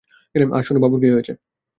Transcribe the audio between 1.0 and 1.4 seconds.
কী হয়েছে?